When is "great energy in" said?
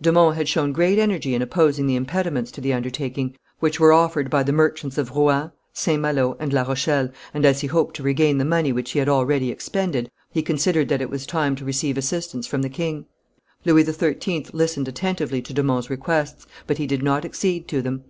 0.72-1.42